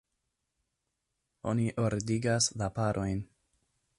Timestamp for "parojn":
2.79-3.25